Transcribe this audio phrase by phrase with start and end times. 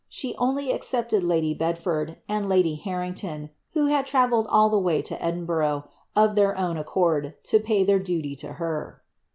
[0.09, 5.23] She only accepted lady Bedford, and lady Harrington, who had traveiie.i all the way to
[5.23, 5.83] Edinburgh,
[6.15, 9.03] of their own accord, to pay their duly to her.